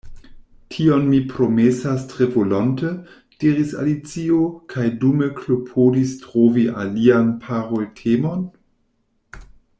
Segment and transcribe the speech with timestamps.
[0.75, 2.93] “Tion mi promesas tre volonte,”
[3.43, 4.39] diris Alicio,
[4.75, 8.43] kaj dume klopodis trovi alian paroltemon.